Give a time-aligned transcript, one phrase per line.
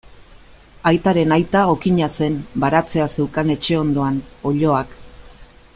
[0.91, 4.19] Aitaren aita okina zen, baratzea zeukan etxe ondoan,
[4.53, 4.97] oiloak.